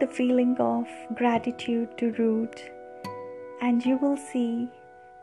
the 0.00 0.06
feeling 0.06 0.56
of 0.58 0.86
gratitude 1.14 1.96
to 1.98 2.10
root, 2.12 2.62
and 3.60 3.84
you 3.84 3.98
will 3.98 4.16
see 4.16 4.68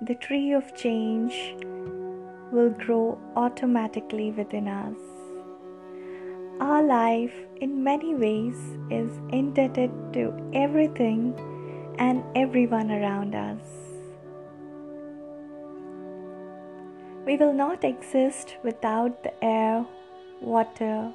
the 0.02 0.14
tree 0.14 0.52
of 0.54 0.76
change 0.76 1.56
will 2.52 2.70
grow 2.70 3.20
automatically 3.36 4.30
within 4.32 4.68
us. 4.68 4.98
Our 6.60 6.84
life, 6.84 7.34
in 7.60 7.84
many 7.84 8.14
ways, 8.14 8.58
is 8.92 9.12
indebted 9.32 9.92
to 10.14 10.32
everything 10.54 11.34
and 11.98 12.24
everyone 12.36 12.92
around 12.92 13.34
us. 13.34 13.62
We 17.26 17.36
will 17.36 17.54
not 17.54 17.84
exist 17.84 18.56
without 18.64 19.24
the 19.24 19.34
air, 19.44 19.86
water, 20.40 21.12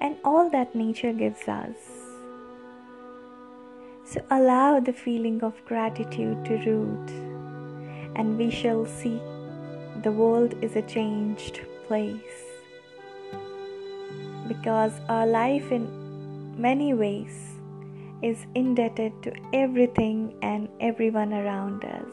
and 0.00 0.16
all 0.24 0.48
that 0.50 0.74
nature 0.74 1.12
gives 1.12 1.46
us. 1.48 2.03
So 4.06 4.20
allow 4.30 4.80
the 4.80 4.92
feeling 4.92 5.42
of 5.42 5.54
gratitude 5.64 6.44
to 6.44 6.58
root, 6.58 7.08
and 8.16 8.36
we 8.36 8.50
shall 8.50 8.84
see 8.84 9.18
the 10.02 10.12
world 10.12 10.54
is 10.62 10.76
a 10.76 10.82
changed 10.82 11.62
place. 11.86 12.42
Because 14.46 14.92
our 15.08 15.26
life, 15.26 15.72
in 15.72 15.88
many 16.60 16.92
ways, 16.92 17.58
is 18.22 18.46
indebted 18.54 19.22
to 19.22 19.32
everything 19.54 20.34
and 20.42 20.68
everyone 20.80 21.32
around 21.32 21.82
us. 21.86 22.12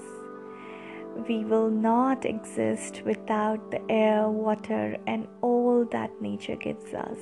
We 1.28 1.44
will 1.44 1.70
not 1.70 2.24
exist 2.24 3.02
without 3.06 3.70
the 3.70 3.82
air, 3.92 4.30
water, 4.30 4.96
and 5.08 5.28
all 5.42 5.84
that 5.92 6.22
nature 6.22 6.56
gives 6.56 6.94
us. 6.94 7.20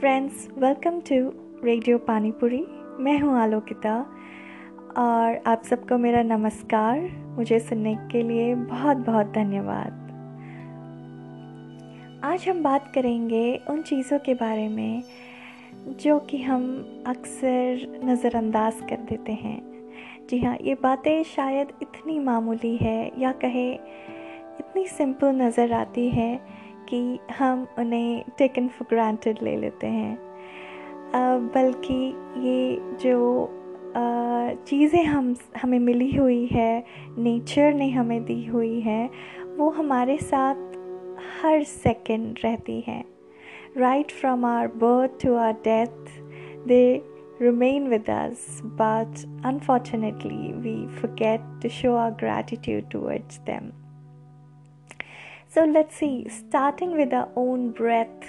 Friends, 0.00 0.48
welcome 0.56 1.02
to 1.02 1.34
radio 1.64 1.98
Panipuri. 1.98 2.58
मैं 2.98 3.18
हूँ 3.20 3.36
आलोकिता 3.40 3.94
और 4.98 5.42
आप 5.46 5.62
सबको 5.64 5.98
मेरा 5.98 6.22
नमस्कार। 6.22 7.00
मुझे 7.36 7.58
सुनने 7.60 7.94
के 8.12 8.22
लिए 8.22 8.54
बहुत 8.54 8.96
बहुत 8.96 9.26
धन्यवाद। 9.26 9.92
आज 12.24 12.48
हम 12.48 12.62
बात 12.62 12.90
करेंगे 12.94 13.44
उन 13.70 13.82
चीज़ों 13.82 14.18
के 14.18 14.34
बारे 14.34 14.66
में 14.68 15.02
जो 16.00 16.18
कि 16.20 16.42
हम 16.42 16.64
अक्सर 17.06 18.00
नज़रअंदाज 18.04 18.80
कर 18.90 19.06
देते 19.10 19.32
हैं। 19.34 19.60
जी 20.30 20.38
हाँ 20.38 20.56
ये 20.60 20.74
बातें 20.82 21.22
शायद 21.26 21.72
इतनी 21.82 22.18
मामूली 22.18 22.76
है 22.76 23.12
या 23.18 23.32
कहे 23.44 23.72
इतनी 23.72 24.86
सिंपल 24.88 25.34
नज़र 25.36 25.72
आती 25.74 26.08
है 26.08 26.34
कि 26.88 27.18
हम 27.38 27.66
उन्हें 27.78 28.22
टेकन 28.38 28.68
फॉर 28.68 28.88
ग्रांटेड 28.90 29.42
ले 29.42 29.56
लेते 29.56 29.86
हैं। 29.86 30.31
बल्कि 31.14 31.94
ये 32.48 32.78
जो 33.02 33.48
चीज़ें 34.66 35.04
हम, 35.04 35.34
हमें 35.62 35.78
मिली 35.78 36.10
हुई 36.16 36.46
है, 36.46 36.84
नेचर 37.18 37.72
ने 37.74 37.90
हमें 37.90 38.22
दी 38.24 38.44
हुई 38.46 38.80
है, 38.80 39.08
वो 39.56 39.70
हमारे 39.70 40.16
साथ 40.18 40.70
हर 41.42 41.62
सेकंड 41.62 42.38
रहती 42.44 42.80
हैं। 42.80 43.04
Right 43.76 44.10
from 44.10 44.44
our 44.44 44.66
birth 44.76 45.22
to 45.22 45.34
our 45.34 45.52
death 45.64 46.08
they 46.68 46.82
remain 47.42 47.88
with 47.88 48.10
us 48.10 48.60
but 48.80 49.24
unfortunately 49.46 50.52
we 50.52 50.76
forget 51.00 51.62
to 51.62 51.68
show 51.80 51.94
our 51.96 52.10
gratitude 52.20 52.90
towards 52.90 53.38
them 53.46 53.70
so 55.54 55.64
let's 55.72 55.94
see 55.94 56.24
starting 56.30 56.92
with 56.92 57.14
our 57.14 57.34
own 57.38 57.68
breath 57.70 58.28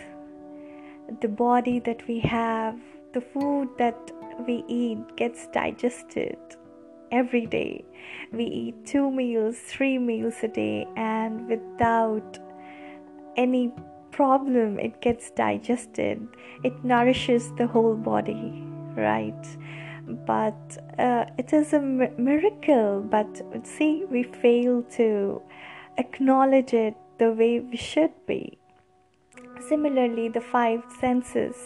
the 1.22 1.28
body 1.28 1.80
that 1.80 2.08
we 2.08 2.20
have, 2.20 2.80
the 3.14 3.22
food 3.22 3.70
that 3.78 4.12
we 4.48 4.64
eat 4.68 4.98
gets 5.16 5.48
digested 5.48 6.38
every 7.12 7.46
day. 7.46 7.86
We 8.32 8.46
eat 8.46 8.86
two 8.86 9.12
meals, 9.12 9.58
three 9.60 9.98
meals 9.98 10.36
a 10.44 10.48
day, 10.48 10.88
and 10.96 11.48
without 11.48 12.40
any 13.38 13.72
problem, 14.12 14.80
it 14.80 15.02
gets 15.02 15.32
digested. 15.32 16.28
It 16.64 16.84
nourishes 16.84 17.52
the 17.58 17.68
whole 17.68 17.96
body, 17.96 18.64
right? 18.96 19.46
But 20.26 20.78
uh, 21.00 21.26
it 21.38 21.54
is 21.54 21.74
a 21.74 21.80
miracle. 21.80 23.02
But 23.02 23.42
see, 23.64 24.06
we 24.10 24.24
fail 24.24 24.84
to 24.98 25.42
acknowledge 25.98 26.74
it 26.74 26.96
the 27.20 27.32
way 27.32 27.60
we 27.60 27.78
should 27.78 28.14
be 28.26 28.58
Similarly, 29.69 30.29
the 30.29 30.41
five 30.41 30.83
senses 31.01 31.57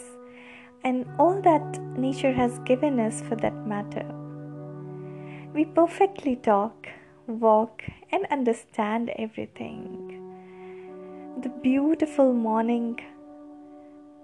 and 0.83 1.05
all 1.17 1.41
that 1.41 1.79
nature 1.97 2.33
has 2.33 2.59
given 2.59 2.99
us 2.99 3.21
for 3.21 3.35
that 3.35 3.65
matter. 3.65 4.05
We 5.53 5.65
perfectly 5.65 6.35
talk, 6.35 6.87
walk, 7.27 7.83
and 8.11 8.25
understand 8.31 9.11
everything. 9.17 10.19
The 11.41 11.49
beautiful 11.49 12.33
morning, 12.33 12.99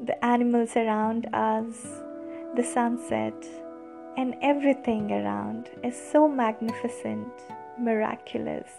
the 0.04 0.26
animals 0.26 0.76
around 0.76 1.28
us, 1.34 1.88
the 2.56 2.64
sunset, 2.64 3.46
and 4.18 4.36
everything 4.42 5.12
around 5.12 5.70
is 5.84 5.96
so 6.12 6.28
magnificent, 6.28 7.32
miraculous. 7.80 8.70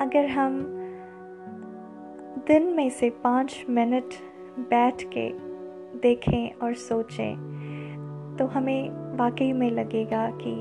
अगर 0.00 0.26
हम 0.26 0.58
दिन 2.47 2.63
में 2.63 2.89
से 2.89 3.09
पाँच 3.09 3.65
minute 3.69 4.13
बैठ 4.59 5.03
के 5.13 5.29
देखें 5.99 6.51
और 6.53 6.73
सोचें 6.73 7.35
तो 8.39 8.45
हमें 8.45 8.89
वाकई 9.17 9.51
में 9.53 9.69
लगेगा 9.71 10.29
कि 10.41 10.51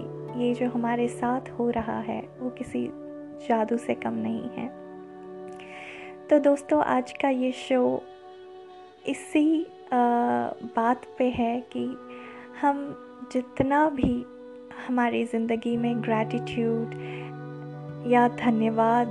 ये 0.42 0.52
जो 0.54 0.68
हमारे 0.70 1.08
साथ 1.08 1.50
हो 1.50 1.70
रहा 1.70 1.98
है, 2.00 2.20
वो 2.40 2.50
किसी 2.50 2.86
जादू 3.48 3.76
से 3.76 3.94
कम 3.94 4.14
नहीं 4.14 4.50
है। 4.50 4.68
तो 6.28 6.38
दोस्तों, 6.38 6.82
आज 6.82 7.12
का 7.12 7.28
ये 7.28 7.52
शो 7.52 8.02
इसी 9.06 9.66
बात 9.92 11.06
पे 11.18 11.28
है 11.30 11.60
कि 11.72 11.84
हम 12.60 12.84
जितना 13.32 13.88
भी 13.90 14.24
हमारी 14.86 15.24
ज़िंदगी 15.24 15.76
में 15.76 16.02
ग्रैटिट्यूड 16.02 16.94
या 18.06 18.26
धन्यवाद 18.36 19.08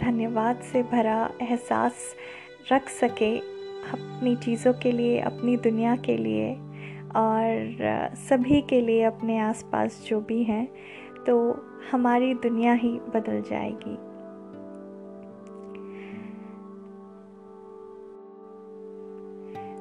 धन्यवाद 0.00 0.60
से 0.62 0.82
भरा 0.82 1.18
एहसास 1.42 2.14
रख 2.72 2.88
सके 2.88 3.36
अपनी 3.38 4.34
चीज़ों 4.36 4.72
के 4.72 4.92
लिए, 4.92 5.18
अपनी 5.20 5.56
दुनिया 5.56 5.96
के 5.96 6.16
लिए 6.16 6.52
और 7.16 8.14
सभी 8.28 8.60
के 8.62 8.80
लिए 8.80 9.02
अपने 9.04 9.38
आसपास 9.38 10.04
जो 10.08 10.20
भी 10.20 10.42
हैं 10.44 10.66
तो 11.26 11.36
हमारी 11.90 12.34
दुनिया 12.34 12.72
ही 12.74 12.92
बदल 13.14 13.42
जाएगी। 13.42 13.96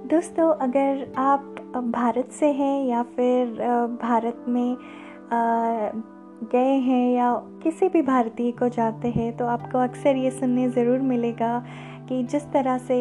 दोस्तों, 0.10 0.54
अगर 0.58 1.14
आप 1.18 1.42
भारत 1.94 2.32
से 2.32 2.52
हैं 2.52 2.86
या 2.86 3.04
फिर 3.16 3.46
भारत 4.02 4.46
में 4.48 4.76
गए 6.44 6.76
हैं 6.80 7.12
या 7.14 7.34
किसी 7.64 7.88
भी 7.90 8.02
भारतीय 8.02 8.52
को 8.52 8.70
जाते 8.70 9.08
हैं 9.10 9.36
तो 9.38 9.46
आपको 9.48 9.78
अक्सर 9.78 10.16
ये 10.16 10.32
सुनने 10.32 10.70
ज़रूर 10.70 11.00
मिलेगा 11.04 11.58
कि 12.10 12.22
जिस 12.24 12.44
तरह 12.54 12.78
से 12.78 13.00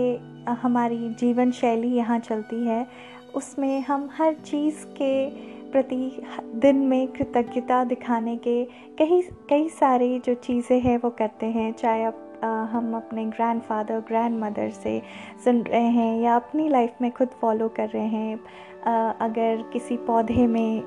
हमारी 0.63 1.09
जीवन 1.11 1.51
शैली 1.53 1.89
यहाँ 1.89 2.19
चलती 2.19 2.65
है, 2.67 2.87
उसमें 3.35 3.81
हम 3.81 4.09
हर 4.13 4.35
चीज़ 4.35 4.85
के 4.97 5.29
प्रति 5.73 6.23
दिन 6.57 6.77
में 6.87 7.07
कृतज्ञता 7.09 7.83
दिखाने 7.85 8.37
के 8.37 8.65
कई 8.99 9.21
कई 9.51 9.69
सारे 9.71 10.19
जो 10.27 10.35
चीज़ें 10.37 10.81
हैं 10.81 10.97
वो 10.99 11.11
करते 11.11 11.47
हैं। 11.47 11.73
चाहे 11.73 12.05
आप 12.05 12.25
हम 12.73 12.95
अपने 12.97 13.25
ग्रैंड 13.27 13.61
फादर 13.63 14.01
ग्रैंड 14.09 14.39
मदर 14.41 14.71
से 14.73 15.01
सुन 15.45 15.63
रहे 15.63 15.89
हैं 15.91 16.21
या 16.21 16.37
अपनी 16.37 16.69
लाइफ 16.69 17.01
में 17.03 17.11
खुद 17.13 17.29
फॉलो 17.41 17.69
कर 17.69 17.89
रहे 17.89 18.07
हैं। 18.07 18.39
अगर 18.83 19.65
किसी 19.73 19.97
पौधे 19.97 20.47
में 20.47 20.83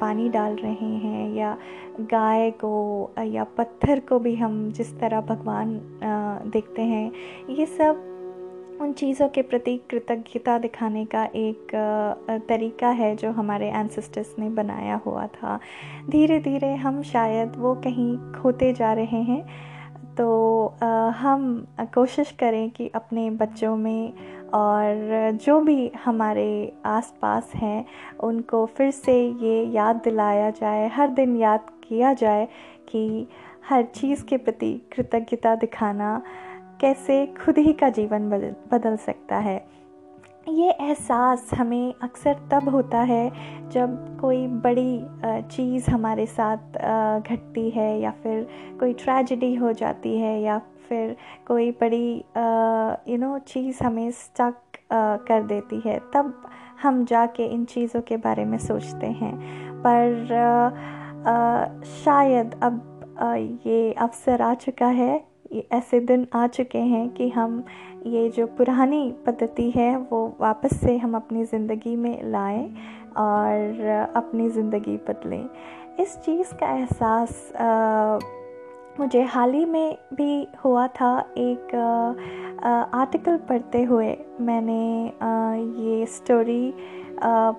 पानी 0.00 0.28
डाल 0.28 0.54
रहे 0.54 0.94
हैं 0.96 1.34
या 1.34 1.56
गाय 2.02 2.50
को 2.50 3.10
या 3.18 3.44
पत्थर 3.58 4.00
को 4.00 4.18
भी 4.18 4.34
हम 4.36 4.70
जिस 4.72 4.98
तरह 5.00 5.20
भगवान 5.20 5.80
देखते 6.52 6.82
हैं, 6.82 7.12
ये 7.50 7.66
सब 7.66 8.02
उन 8.80 8.92
चीज़ों 8.92 9.28
के 9.28 9.42
प्रति 9.42 9.76
कृतज्ञता 9.90 10.56
दिखाने 10.58 11.04
का 11.04 11.24
एक 11.24 11.74
तरीका 12.48 12.88
है 12.88 13.14
जो 13.16 13.30
हमारे 13.30 13.68
एंसेस्टर्स 13.68 14.34
ने 14.38 14.48
बनाया 14.50 15.00
हुआ 15.06 15.26
था। 15.26 15.58
धीरे 16.10 16.38
धीरे 16.40 16.74
हम 16.74 17.00
शायद 17.02 17.52
वो 17.56 17.74
कहीं 17.74 18.16
खोते 18.32 18.72
जा 18.72 18.92
रहे 18.92 19.22
हैं। 19.22 19.42
तो 20.16 20.26
हम 21.16 21.66
कोशिश 21.94 22.30
करें 22.30 22.70
कि 22.70 22.90
अपने 22.94 23.30
बच्चों 23.30 23.76
में 23.76 24.12
और 24.54 25.30
जो 25.44 25.60
भी 25.60 25.90
हमारे 26.04 26.72
आसपास 26.86 27.52
हैं, 27.54 27.84
उनको 28.20 28.64
फिर 28.66 28.90
से 28.90 29.20
ये 29.42 29.62
याद 29.66 30.00
दिलाया 30.04 30.50
जाए, 30.50 30.88
हर 30.88 31.08
दिन 31.10 31.36
याद 31.36 31.70
किया 31.88 32.12
जाए 32.14 32.48
कि 32.88 33.28
हर 33.68 33.82
चीज़ 33.94 34.24
के 34.24 34.36
प्रति 34.36 34.72
कृतज्ञता 34.92 35.54
दिखाना 35.54 36.20
कैसे 36.80 37.24
खुद 37.44 37.58
ही 37.58 37.72
का 37.72 37.88
जीवन 37.88 38.28
बदल 38.30 38.54
बदल 38.72 38.96
सकता 38.96 39.36
है। 39.38 39.64
ये 40.48 40.70
एहसास 40.70 41.50
हमें 41.54 41.94
अक्सर 42.02 42.36
तब 42.50 42.68
होता 42.68 42.98
है 43.00 43.30
जब 43.70 44.18
कोई 44.20 44.46
बड़ी 44.46 45.00
चीज़ 45.50 45.90
हमारे 45.90 46.26
साथ 46.26 46.78
घटती 47.20 47.68
है 47.70 47.88
या 48.00 48.10
फिर 48.22 48.46
कोई 48.80 48.92
ट्रेजिडी 48.94 49.54
हो 49.54 49.72
जाती 49.72 50.16
है 50.18 50.40
या 50.42 50.60
फिर 50.88 51.16
कोई 51.46 51.70
बड़ी 51.80 52.24
यू 53.12 53.18
नो 53.18 53.38
चीज़ 53.48 53.82
हमें 53.84 54.10
स्टक 54.10 54.54
कर 55.28 55.42
देती 55.42 55.80
है 55.86 55.98
तब 56.14 56.42
हम 56.82 57.04
जाके 57.04 57.46
इन 57.46 57.64
चीज़ों 57.64 58.00
के 58.02 58.16
बारे 58.16 58.44
में 58.44 58.58
सोचते 58.58 59.06
हैं। 59.20 59.34
पर 59.82 60.32
आ, 60.34 61.30
आ, 61.30 61.66
शायद 62.04 62.60
अब 62.62 62.82
आ, 63.20 63.34
ये 63.34 63.92
अवसर 63.92 64.42
आ 64.42 64.52
चुका 64.54 64.86
है 64.86 65.24
ऐसे 65.72 66.00
दिन 66.00 66.26
आ 66.34 66.46
चुके 66.46 66.78
हैं 66.78 67.08
कि 67.08 67.28
हम 67.28 67.64
ये 68.06 68.28
जो 68.28 68.46
पुरानी 68.46 69.10
पद्धति 69.26 69.70
है 69.70 69.96
वो 70.10 70.26
वापस 70.40 70.76
से 70.80 70.96
हम 70.98 71.14
अपनी 71.16 71.44
ज़िंदगी 71.44 71.94
में 71.96 72.22
लाएँ 72.30 72.64
और 73.16 74.12
अपनी 74.16 74.48
ज़िंदगी 74.50 74.96
बदलें। 75.08 75.48
इस 76.00 76.16
चीज़ 76.16 76.54
का 76.54 76.72
एहसास 76.72 77.52
मुझे 78.98 79.22
हाल 79.22 79.52
ही 79.52 79.64
में 79.64 79.98
भी 80.14 80.46
हुआ 80.64 80.86
था 80.88 81.08
एक 81.38 81.74
आर्टिकल 82.94 83.36
पढ़ते 83.48 83.82
हुए 83.84 84.16
मैंने 84.40 84.82
ये 85.82 86.06
स्टोरी 86.06 86.72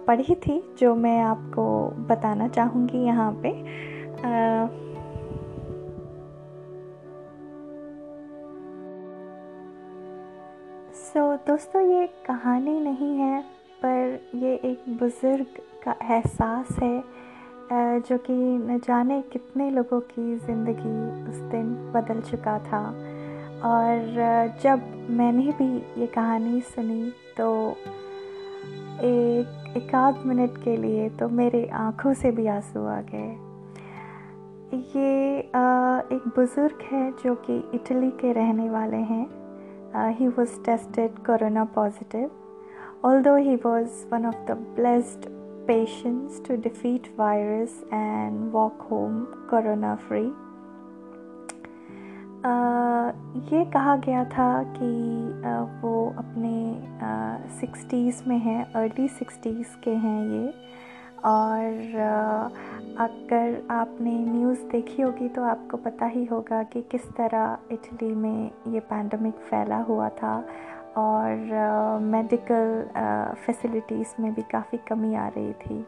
पढ़ी 0.08 0.36
थी 0.36 0.62
जो 0.80 0.94
मैं 0.96 1.20
आपको 1.22 1.66
बताना 2.10 2.48
चाहूँगी 2.48 3.04
यहाँ 3.06 3.32
पे। 3.44 3.52
सो 10.94 11.20
so, 11.20 11.48
दोस्तों 11.48 11.82
ये 11.82 12.08
कहानी 12.26 12.80
नहीं 12.80 13.16
है 13.18 13.42
पर 13.84 14.20
ये 14.36 14.54
एक 14.66 14.84
बुज़ुर्ग 15.00 15.60
का 15.84 15.96
एहसास 16.04 16.78
है। 16.80 17.27
जो 17.72 18.18
कि 18.18 18.34
न 18.34 18.80
जाने 18.88 19.22
कितने 19.22 19.70
लोगों 19.72 20.00
की 20.00 20.36
ज़िंदगी 20.36 21.30
उस 21.30 21.36
दिन 21.52 21.92
बदल 21.94 22.22
चुका 22.22 22.58
था 22.60 22.82
और 23.64 24.16
जब 24.64 24.82
मैंने 25.10 25.52
भी 25.52 26.00
ये 26.02 26.08
कहानी 26.08 26.62
सुनी 26.62 27.12
तो 27.38 27.72
एक 29.04 29.96
आध 29.96 30.26
मिनट 30.26 30.64
के 30.64 30.78
लिए 30.78 31.10
तो 31.10 31.30
मेरे 31.30 31.66
आँखों 31.68 32.14
से 32.14 32.32
भी 32.32 32.48
आँसू 32.48 32.86
आ 32.86 33.02
गए 33.14 33.36
ये 34.74 35.40
एक 36.16 36.28
बुज़ुर्ग 36.36 36.82
है 36.92 37.12
जो 37.24 37.36
कि 37.36 37.58
इटली 37.74 38.10
के 38.12 38.34
रहने 38.34 38.70
वाले 38.70 38.98
हैं 38.98 39.26
he 40.18 40.28
was 40.28 40.60
tested 40.66 41.26
corona 41.26 41.64
positive. 41.64 42.30
Although 43.06 43.36
he 43.36 43.56
was 43.56 44.06
one 44.10 44.26
of 44.26 44.38
the 44.48 44.56
blessed 44.76 45.37
patients 45.68 46.40
to 46.42 46.58
defeat 46.58 47.08
virus 47.18 47.72
and 47.92 48.52
walk 48.52 48.88
home 48.90 49.28
corona 49.50 49.98
free. 50.08 50.30
ये 53.52 53.64
कहा 53.72 53.96
गया 54.06 54.24
था 54.30 54.52
कि 54.78 54.90
वो 55.82 55.94
अपने 56.18 56.56
सिक्सटीज़ 57.60 58.24
में 58.30 58.38
हैं, 58.40 58.64
अर्ली 58.74 59.08
सिक्सटीज़ 59.08 59.76
के 59.84 59.92
हैं 60.06 60.22
ये 60.30 60.54
और 61.26 61.74
अगर 63.00 63.62
आपने 63.72 64.12
न्यूज़ 64.26 64.60
देखी 64.72 65.02
होगी 65.02 65.28
तो 65.36 65.44
आपको 65.44 65.78
पता 65.78 66.06
ही 66.06 66.24
होगा 66.26 66.62
कि 66.74 66.82
किस 66.92 67.08
तरह 67.18 67.74
इटली 67.74 68.14
में 68.16 68.52
ये 68.74 68.80
पैंडमिक 68.92 69.36
फैला 69.50 69.78
हुआ 69.90 70.10
था 70.22 70.34
और 70.98 72.00
मेडिकल 72.04 72.66
फैसिलिटीज़ 73.46 74.22
में 74.22 74.34
भी 74.34 74.42
काफ़ी 74.52 74.78
कमी 74.88 75.14
आ 75.16 75.28
रही 75.28 75.54
थी। 75.54 75.86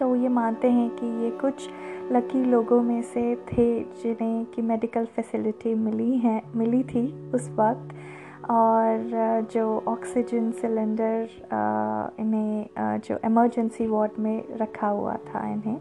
तो 0.00 0.14
ये 0.16 0.28
मानते 0.28 0.70
हैं 0.70 0.88
कि 0.96 1.06
ये 1.24 1.30
कुछ 1.40 1.68
लकी 2.12 2.44
लोगों 2.44 2.80
में 2.82 3.00
से 3.02 3.34
थे 3.52 3.68
जिन्हें 4.02 4.44
कि 4.46 4.62
मेडिकल 4.62 5.04
फैसिलिटी 5.16 5.74
मिली 5.74 6.16
है 6.18 6.40
मिली 6.56 6.82
थी 6.84 7.06
उस 7.34 7.50
वक्त। 7.58 7.94
और 8.50 9.46
जो 9.52 9.64
ऑक्सीजन 9.88 10.50
सिलेंडर 10.60 11.28
इन्हें 12.20 13.00
जो 13.06 13.18
इमरजेंसी 13.24 13.86
वार्ड 13.86 14.18
में 14.18 14.56
रखा 14.60 14.88
हुआ 14.88 15.16
था 15.26 15.46
इन्हें। 15.48 15.78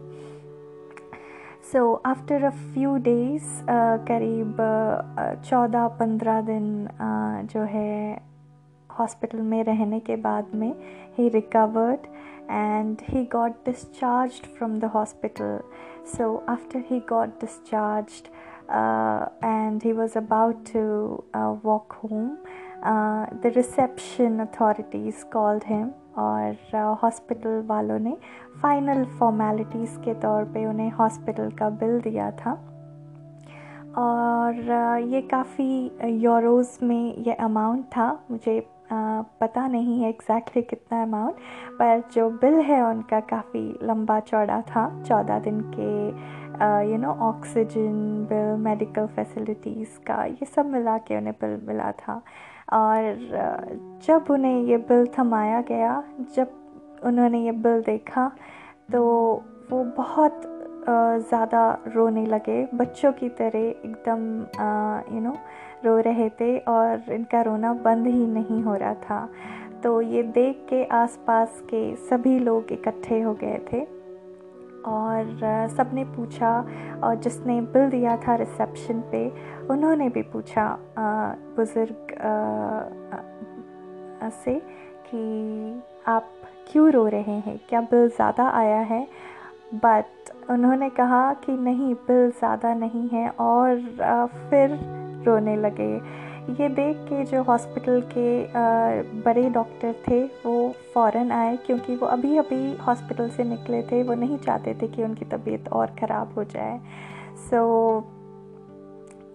So 1.71 1.93
after 2.05 2.43
a 2.43 2.49
few 2.49 2.95
days 2.97 3.65
करीब 4.07 4.57
चौदह 5.49 5.87
पंद्रह 5.99 6.41
दिन 6.41 6.67
uh, 6.85 7.53
जो 7.53 7.61
है 7.63 8.28
हॉस्पिटल 8.99 9.41
में 9.41 9.63
रहने 9.63 9.99
के 9.99 10.15
बाद 10.15 10.55
में 10.55 10.73
he 11.17 11.29
recovered 11.29 12.07
and 12.51 12.97
he 13.09 13.23
got 13.25 13.51
discharge 13.65 14.31
from 14.31 14.79
the 14.79 14.85
hospital 14.85 15.59
so 16.17 16.35
after 16.49 16.83
he 16.89 16.99
got 16.99 17.29
discharge 17.29 18.21
and 19.43 19.83
he 19.83 19.91
was 19.91 20.17
about 20.17 20.55
to 20.55 21.23
walk 21.65 21.91
home 22.03 22.27
the 23.43 23.51
reception 23.55 24.39
authorities 24.39 25.23
called 25.23 25.63
him 25.67 25.91
और 26.17 26.97
हॉस्पिटल 27.03 27.61
uh, 27.61 27.67
वालों 27.69 27.99
ने 27.99 28.17
फाइनल 28.61 29.05
फॉर्मेलिटीज़ 29.19 29.97
के 29.99 30.13
तौर 30.13 30.43
पे 30.43 30.65
उन्हें 30.65 30.91
हॉस्पिटल 30.91 31.51
का 31.51 31.69
bill 31.69 31.99
दिया 32.01 32.31
था। 32.31 32.51
और 33.97 34.53
uh, 34.53 35.13
ये 35.13 35.21
काफ़ी 35.21 35.91
यूरोज़ 36.23 36.85
में 36.85 37.15
ये 37.15 37.33
अमाउंट 37.33 37.85
था 37.85 38.25
मुझे 38.31 38.59
पता 38.91 39.67
नहीं 39.67 39.99
है 40.01 40.09
एग्जैक्टली 40.09 40.61
कितना 40.63 41.01
अमाउंट 41.03 41.35
पर 41.79 42.01
जो 42.13 42.29
बिल 42.41 42.59
है 42.61 42.81
उनका 42.83 43.19
काफ़ी 43.29 43.61
लंबा 43.83 44.19
चौड़ा 44.21 44.61
था। 44.69 44.83
चौदह 45.03 45.39
दिन 45.39 45.59
के 45.75 46.91
you 46.91 46.97
know 46.97 47.11
oxygen 47.27 48.25
bill 48.29 48.55
medical 48.63 49.07
facilities 49.07 49.99
का, 50.07 50.23
ये 50.25 50.45
सब 50.45 50.71
मिला 50.71 50.97
के 50.97 51.17
उन्हें 51.17 51.35
बिल 51.41 51.59
मिला 51.67 51.91
था। 51.99 52.21
और 52.73 53.99
जब 54.05 54.31
उन्हें 54.31 54.61
ये 54.63 54.77
बिल 54.79 55.07
थमाया 55.19 55.61
गया, 55.69 56.03
जब 56.35 56.51
उन्होंने 57.05 57.39
ये 57.39 57.51
बिल 57.51 57.81
देखा 57.83 58.31
तो 58.91 59.01
वो 59.71 59.83
बहुत 59.97 60.41
ज़्यादा 60.89 61.61
रोने 61.87 62.25
लगे। 62.25 62.63
बच्चों 62.75 63.11
की 63.13 63.29
तरह 63.31 63.59
एकदम 63.59 64.21
यू 65.15 65.21
नो 65.21 65.35
रो 65.85 65.97
रहे 66.01 66.29
थे 66.39 66.57
और 66.59 67.11
इनका 67.11 67.41
रोना 67.41 67.73
बंद 67.85 68.07
ही 68.07 68.25
नहीं 68.27 68.61
हो 68.63 68.75
रहा 68.75 68.93
था। 69.03 69.27
तो 69.83 70.01
ये 70.01 70.23
देख 70.23 70.65
के 70.69 70.83
आसपास 70.95 71.61
के 71.69 71.95
सभी 72.07 72.37
लोग 72.39 72.71
इकट्ठे 72.71 73.19
हो 73.21 73.33
गए 73.33 73.59
थे 73.71 73.81
और 74.87 75.69
सबने 75.69 76.03
पूछा 76.07 76.51
और 77.03 77.15
जिसने 77.15 77.59
बिल 77.63 77.89
दिया 77.89 78.17
था 78.17 78.35
रिसेप्शन 78.35 79.01
पे, 79.11 79.27
उन्होंने 79.69 80.09
भी 80.09 80.21
पूछा 80.33 80.65
बुज़ुर्ग 81.55 82.15
से 84.35 84.59
कि 85.05 85.81
आप 86.07 86.31
क्यों 86.71 86.89
रो 86.91 87.07
रहे 87.07 87.39
हैं? 87.39 87.59
क्या 87.69 87.81
बिल 87.81 88.07
ज़्यादा 88.09 88.49
आया 88.49 88.79
है? 88.83 89.07
बट 89.75 90.18
उन्होंने 90.49 90.89
कहा 90.89 91.33
कि 91.35 91.51
नहीं 91.53 91.93
बिल 92.07 92.29
ज़्यादा 92.29 92.73
नहीं 92.75 93.07
है 93.09 93.29
और 93.29 93.79
फिर 94.49 94.77
रोने 95.25 95.55
लगे। 95.57 95.93
ये 96.53 96.67
देख 96.69 96.97
के 97.09 97.23
जो 97.25 97.41
हॉस्पिटल 97.43 98.01
के 98.13 98.29
बड़े 99.23 99.49
डॉक्टर 99.49 99.93
थे 100.07 100.23
वो 100.45 100.69
फ़ौर 100.93 101.17
आए 101.17 101.55
क्योंकि 101.65 101.95
वो 101.95 102.07
अभी 102.07 102.37
अभी 102.37 102.75
हॉस्पिटल 102.77 103.29
से 103.29 103.43
निकले 103.43 103.81
थे। 103.83 104.01
वो 104.03 104.13
नहीं 104.15 104.37
चाहते 104.37 104.73
थे 104.81 104.87
कि 104.87 105.03
उनकी 105.03 105.25
तबीयत 105.27 105.69
और 105.69 105.95
ख़राब 105.99 106.33
हो 106.37 106.43
जाए। 106.45 106.79
सो 107.49 107.65
so, 107.97 108.17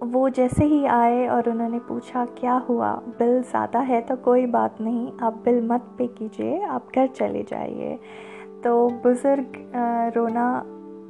वो 0.04 0.28
जैसे 0.28 0.64
ही 0.64 0.84
आए 0.86 1.26
और 1.28 1.48
उन्होंने 1.50 1.78
पूछा 1.78 2.24
क्या 2.38 2.54
हुआ? 2.68 2.92
बिल 3.18 3.40
ज़्यादा 3.42 3.80
है 3.80 4.00
तो 4.00 4.16
कोई 4.16 4.46
बात 4.46 4.80
नहीं। 4.80 5.10
आप 5.22 5.42
बिल 5.44 5.66
मत 5.68 5.84
पे 5.98 6.06
कीजिए। 6.08 6.60
आप 6.64 6.88
घर 6.96 7.06
चले 7.08 7.42
जाइए। 7.42 7.98
तो 8.64 8.88
बुज़ुर्ग 9.02 9.52
रोना 10.16 10.46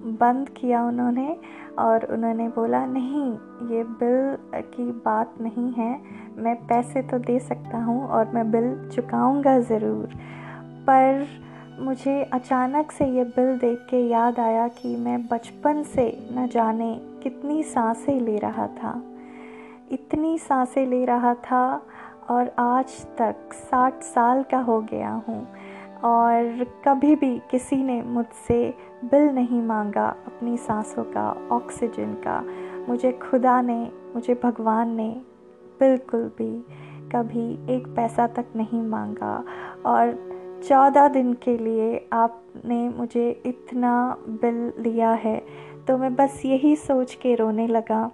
बंद 0.05 0.49
किया 0.49 0.83
उन्होंने 0.85 1.37
और 1.79 2.05
उन्होंने 2.05 2.49
बोला, 2.49 2.85
नहीं, 2.87 3.33
ये 3.69 3.83
बिल 3.85 4.37
की 4.55 4.91
बात 5.05 5.35
नहीं 5.41 5.73
है। 5.73 5.93
मैं 6.37 6.55
पैसे 6.67 7.03
तो 7.03 7.19
दे 7.19 7.39
सकता 7.39 7.79
हूँ 7.79 8.07
और 8.09 8.31
मैं 8.35 8.51
बिल 8.51 8.89
चुकाऊँगा 8.95 9.59
ज़रूर। 9.61 10.15
पर 10.87 11.27
मुझे 11.81 12.23
अचानक 12.23 12.93
से 12.93 13.05
ये 13.07 13.25
बिल 13.25 13.59
देख 13.59 13.87
के 13.91 14.01
याद 14.09 14.41
आया 14.41 14.69
कि 14.69 14.97
मैं 14.97 15.27
बचपन 15.27 15.83
से 15.83 16.07
न 16.33 16.47
जाने 16.47 16.95
कितनी 17.23 17.63
साँसें 17.63 18.21
ले 18.21 18.37
रहा 18.39 18.67
था। 18.67 19.03
इतनी 19.93 20.39
साँसें 20.39 20.87
ले 20.87 21.05
रहा 21.05 21.35
था 21.35 21.83
और 22.31 22.55
आज 22.59 23.07
तक 23.19 23.53
साठ 23.53 24.03
साल 24.03 24.43
का 24.43 24.59
हो 24.59 24.81
गया 24.81 25.11
हूँ। 25.29 25.47
और 26.05 26.65
कभी 26.85 27.15
भी 27.17 27.39
किसी 27.51 27.77
ने 27.77 28.01
मुझसे 28.03 28.59
बिल 29.05 29.29
नहीं 29.29 29.61
मांगा 29.63 30.07
अपनी 30.27 30.57
सांसों 30.57 31.05
का, 31.05 31.29
ऑक्सीजन 31.53 32.13
का। 32.27 32.41
मुझे 32.89 33.13
खुदा 33.13 33.61
ने, 33.61 33.93
मुझे 34.15 34.35
भगवान 34.35 34.95
ने 34.95 35.09
बिल्कुल 35.81 36.31
भी 36.39 36.51
कभी 37.13 37.75
एक 37.75 37.87
पैसा 37.87 38.27
तक 38.27 38.47
नहीं 38.57 38.83
मांगा। 38.83 39.45
और 39.87 40.13
चौदह 40.69 41.09
दिन 41.09 41.33
के 41.35 41.57
लिए 41.59 42.09
आपने 42.13 42.89
मुझे 42.89 43.29
इतना 43.47 43.95
बिल 44.29 44.73
लिया 44.79 45.11
है 45.13 45.37
तो 45.87 45.97
मैं 45.99 46.15
बस 46.15 46.43
यही 46.45 46.77
सोच 46.77 47.15
के 47.15 47.35
रोने 47.35 47.67
लगा 47.67 48.11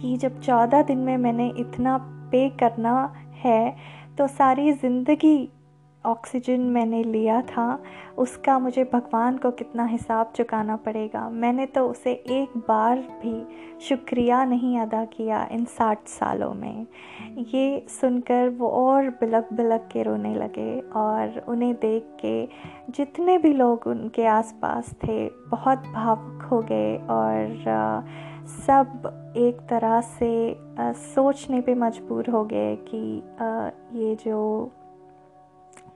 कि 0.00 0.16
जब 0.16 0.40
चौदह 0.40 0.82
दिन 0.82 0.98
में 0.98 1.16
मैंने 1.16 1.48
इतना 1.58 1.96
पे 2.32 2.48
करना 2.50 2.92
है 3.36 3.76
तो 4.18 4.26
सारी 4.26 4.72
ज़िंदगी 4.72 5.36
ऑक्सीजन 6.04 6.60
मैंने 6.70 7.02
लिया 7.04 7.40
था, 7.42 7.82
उसका 8.18 8.58
मुझे 8.58 8.84
भगवान 8.84 9.36
को 9.38 9.50
कितना 9.50 9.84
हिसाब 9.84 10.32
चुकाना 10.36 10.76
पड़ेगा। 10.76 11.28
मैंने 11.30 11.66
तो 11.66 11.86
उसे 11.88 12.12
एक 12.12 12.56
बार 12.68 12.98
भी 13.22 13.34
शुक्रिया 13.80 14.44
नहीं 14.44 14.78
अदा 14.80 15.04
किया 15.06 15.42
इन 15.52 15.64
साठ 15.68 16.08
सालों 16.08 16.52
में। 16.54 16.86
ये 17.48 17.84
सुनकर 17.90 18.48
वो 18.48 18.68
और 18.68 19.10
बिलक 19.20 19.52
बिलक 19.52 19.88
के 19.92 20.02
रोने 20.02 20.34
लगे 20.34 20.80
और 20.96 21.38
उन्हें 21.48 21.74
देख 21.74 22.08
के 22.24 22.48
जितने 22.92 23.38
भी 23.38 23.52
लोग 23.52 23.86
उनके 23.86 24.26
आसपास 24.28 24.92
थे, 25.04 25.28
बहुत 25.50 25.86
भावुक 25.94 26.42
हो 26.42 26.62
गए 26.62 26.96
और 27.10 28.04
सब 28.66 29.32
एक 29.36 29.60
तरह 29.70 30.00
से 30.00 30.32
सोचने 31.04 31.60
पे 31.60 31.74
मजबूर 31.76 32.30
हो 32.30 32.44
गए 32.44 32.76
कि 32.88 33.22
ये 33.98 34.14
जो 34.24 34.40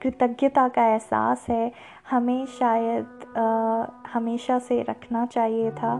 कृतज्ञता 0.05 0.67
का 0.67 0.85
एहसास 0.85 1.45
है 1.49 1.71
हमें 2.09 2.45
शायद 2.45 3.37
आ, 3.37 3.85
हमेशा 4.13 4.59
से 4.59 4.81
रखना 4.81 5.25
चाहिए 5.25 5.71
था। 5.71 5.93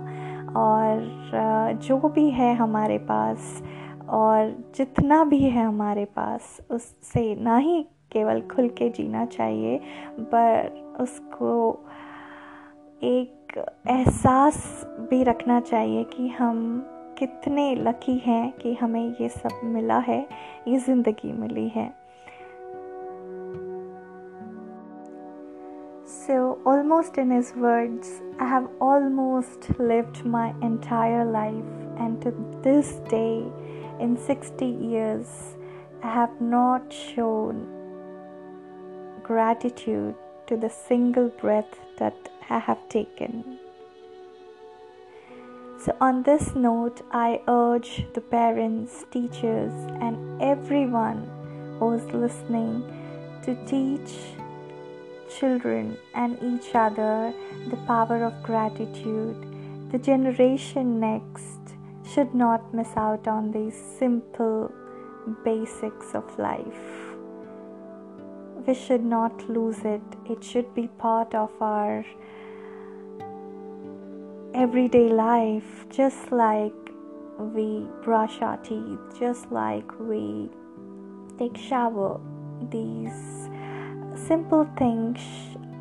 और 0.57 1.35
आ, 1.35 1.71
जो 1.71 1.97
भी 1.97 2.29
है 2.29 2.53
हमारे 2.55 2.97
पास 2.97 3.63
और 4.09 4.71
जितना 4.75 5.24
भी 5.24 5.39
है 5.39 5.65
हमारे 5.65 6.05
पास 6.05 6.62
उससे 6.71 7.35
ना 7.35 7.57
ही 7.57 7.81
केवल 8.12 8.41
खुल 8.41 8.69
के 8.69 8.89
जीना 8.89 9.25
चाहिए 9.25 9.79
पर 10.19 10.69
उसको 11.00 11.83
एक 13.03 13.63
एहसास 13.88 14.85
भी 15.09 15.24
रखना 15.24 15.59
चाहिए 15.59 16.03
कि 16.03 16.27
हम 16.27 16.85
कितने 17.19 17.75
लकी 17.75 18.17
हैं 18.17 18.51
कि 18.51 18.74
हमें 18.74 19.15
ये 19.21 19.29
सब 19.29 19.59
मिला 19.63 20.00
है 20.00 20.27
ये 20.67 20.77
ज़िंदगी 20.77 21.31
मिली 21.33 21.67
है। 21.67 22.04
Almost 26.65 27.17
in 27.17 27.29
his 27.29 27.53
words, 27.55 28.22
I 28.39 28.48
have 28.48 28.67
almost 28.81 29.69
lived 29.79 30.25
my 30.25 30.53
entire 30.62 31.24
life, 31.24 31.72
and 31.98 32.22
to 32.24 32.34
this 32.63 32.95
day, 33.07 33.45
in 34.00 34.17
60 34.17 34.65
years, 34.65 35.55
I 36.03 36.12
have 36.12 36.41
not 36.41 36.91
shown 36.91 37.67
gratitude 39.24 40.15
to 40.48 40.57
the 40.57 40.69
single 40.69 41.29
breath 41.29 41.79
that 41.98 42.29
I 42.50 42.60
have 42.60 42.89
taken. 42.89 43.60
So, 45.79 45.95
on 46.01 46.24
this 46.24 46.55
note, 46.55 47.01
I 47.12 47.41
urge 47.48 48.05
the 48.13 48.22
parents, 48.22 49.05
teachers, 49.12 49.74
and 50.01 50.41
everyone 50.41 51.29
who's 51.79 52.05
listening 52.12 52.84
to 53.43 53.55
teach 53.65 54.36
children 55.39 55.98
and 56.13 56.38
each 56.42 56.74
other 56.75 57.34
the 57.70 57.77
power 57.88 58.24
of 58.24 58.44
gratitude. 58.44 59.36
The 59.92 59.98
generation 60.00 61.00
next 61.00 61.75
should 62.13 62.34
not 62.34 62.74
miss 62.74 62.89
out 62.96 63.27
on 63.27 63.51
these 63.51 63.75
simple 64.00 64.72
basics 65.44 66.13
of 66.13 66.38
life. 66.38 67.15
We 68.65 68.74
should 68.74 69.04
not 69.04 69.50
lose 69.50 69.80
it, 69.84 70.01
it 70.30 70.44
should 70.44 70.74
be 70.74 70.88
part 70.88 71.36
of 71.36 71.51
our 71.62 72.06
everyday 74.54 75.10
life, 75.10 75.86
just 75.89 76.32
like 76.32 76.74
we 77.38 77.86
brush 78.01 78.42
our 78.42 78.58
teeth, 78.58 79.00
just 79.20 79.51
like 79.51 80.00
we 80.00 80.50
take 81.38 81.58
shower. 81.58 82.20
These 82.72 83.50
simple 84.27 84.67
things 84.75 85.20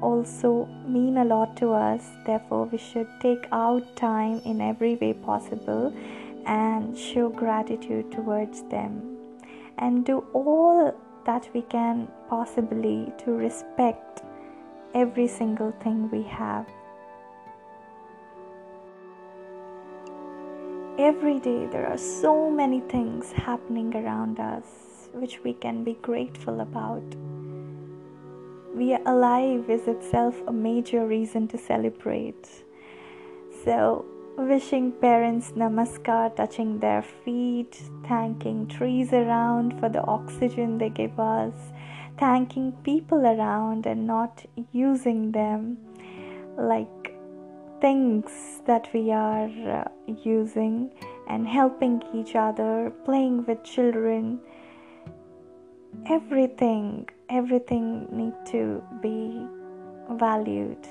also 0.03 0.67
mean 0.87 1.17
a 1.17 1.25
lot 1.25 1.57
to 1.57 1.73
us. 1.73 2.11
Therefore, 2.27 2.67
we 2.67 2.79
should 2.79 3.09
take 3.21 3.47
out 3.53 3.97
time 3.97 4.41
in 4.45 4.61
every 4.61 4.97
way 4.97 5.15
possible 5.15 5.93
and 6.47 6.97
show 6.97 7.31
gratitude 7.31 8.13
towards 8.13 8.63
them 8.65 9.17
and 9.79 10.05
do 10.05 10.19
all 10.35 10.95
that 11.25 11.49
we 11.55 11.63
can 11.63 12.07
possibly 12.29 13.11
to 13.25 13.31
respect 13.31 14.23
every 14.95 15.27
single 15.27 15.73
thing 15.83 16.11
we 16.11 16.23
have. 16.23 16.67
Every 20.99 21.41
day, 21.41 21.67
there 21.67 21.89
are 21.89 21.99
so 21.99 22.51
many 22.51 22.81
things 22.81 23.33
happening 23.33 23.97
around 23.97 24.39
us 24.39 25.09
which 25.13 25.43
we 25.43 25.55
can 25.55 25.83
be 25.83 25.95
grateful 25.95 26.61
about 26.61 27.03
we 28.75 28.93
are 28.93 29.01
alive 29.07 29.71
is 29.71 29.87
itself 29.87 30.35
a 30.49 30.53
major 30.53 31.07
reason 31.07 31.47
to 31.49 31.57
celebrate. 31.57 32.49
So, 33.65 34.05
wishing 34.37 34.91
parents 34.93 35.53
namaskar, 35.53 36.35
touching 36.35 36.81
their 36.81 37.03
feet, 37.03 37.81
thanking 38.09 38.67
trees 38.67 39.13
around 39.13 39.79
for 39.79 39.89
the 39.89 40.03
oxygen 40.03 40.79
they 40.79 40.91
give 40.91 41.19
us, 41.21 41.55
thanking 42.19 42.73
people 42.83 43.25
around 43.25 43.87
and 43.87 44.07
not 44.07 44.45
using 44.73 45.31
them 45.31 45.79
like 46.59 47.15
things 47.81 48.61
that 48.67 48.89
we 48.93 49.13
are 49.13 49.51
uh, 49.71 49.85
using, 50.25 50.91
and 51.29 51.47
helping 51.47 52.03
each 52.13 52.35
other, 52.35 52.93
playing 53.05 53.45
with 53.47 53.63
children 53.63 54.41
everything 56.11 57.09
everything 57.29 58.07
need 58.11 58.35
to 58.47 58.83
be 59.03 59.47
valued. 60.11 60.89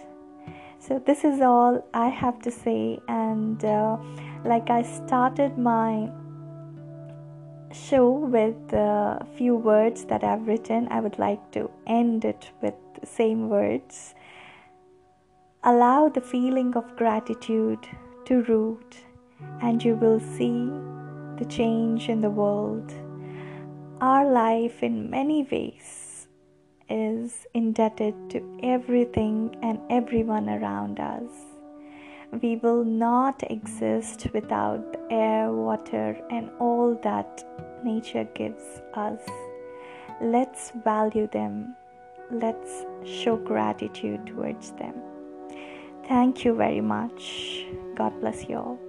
So 0.79 0.99
this 0.99 1.23
is 1.23 1.39
all 1.39 1.85
i 1.93 2.09
have 2.09 2.39
to 2.41 2.51
say 2.51 2.99
and 3.07 3.63
uh, 3.63 3.97
like 4.43 4.69
i 4.69 4.81
started 4.81 5.57
my 5.57 6.09
show 7.71 8.09
with 8.09 8.73
a 8.73 9.25
few 9.37 9.55
words 9.55 10.05
that 10.05 10.23
i've 10.23 10.45
written. 10.47 10.87
I 10.91 10.99
would 10.99 11.17
like 11.17 11.51
to 11.51 11.69
end 11.87 12.25
it 12.25 12.51
with 12.61 12.75
the 12.99 13.07
same 13.07 13.49
words. 13.49 14.13
Allow 15.63 16.09
the 16.09 16.21
feeling 16.21 16.75
of 16.75 16.95
gratitude 16.97 17.87
to 18.25 18.41
root 18.43 18.97
and 19.61 19.83
you 19.83 19.95
will 19.95 20.19
see 20.19 20.69
the 21.37 21.45
change 21.45 22.09
in 22.09 22.21
the 22.21 22.29
world. 22.29 22.93
Our 24.01 24.29
life, 24.29 24.83
in 24.83 25.09
many 25.09 25.43
ways, 25.49 26.02
is 26.89 27.45
indebted 27.53 28.15
to 28.31 28.59
everything 28.63 29.55
and 29.61 29.79
everyone 29.89 30.49
around 30.49 30.99
us. 30.99 31.29
We 32.41 32.55
will 32.57 32.83
not 32.83 33.43
exist 33.51 34.27
without 34.33 34.97
air, 35.11 35.51
water, 35.51 36.17
and 36.31 36.49
all 36.59 36.95
that 37.03 37.43
nature 37.83 38.27
gives 38.33 38.63
us. 38.95 39.19
Let's 40.21 40.71
value 40.83 41.27
them. 41.27 41.75
Let's 42.31 42.85
show 43.05 43.37
gratitude 43.37 44.25
towards 44.25 44.71
them. 44.71 44.95
Thank 46.07 46.43
you 46.43 46.55
very 46.55 46.81
much. 46.81 47.65
God 47.95 48.19
bless 48.19 48.49
you 48.49 48.57
all. 48.57 48.79